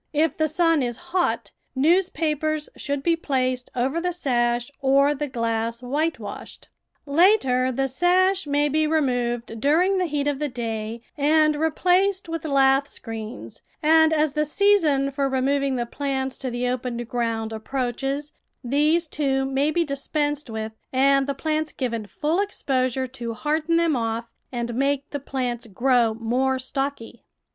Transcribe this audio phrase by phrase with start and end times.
[0.13, 5.83] If the sun is hot, newspapers should be placed over the sash or the glass
[5.83, 6.69] whitewashed.
[7.05, 12.43] Later the sash may be removed during the heat of the day and replaced with
[12.45, 18.31] lath screens, and as the season for removing the plants to the open ground approaches,
[18.63, 23.75] these, too, may be dispensed with and the plants given full ex posure to harden
[23.75, 27.23] them off and make the plants grow more stocky.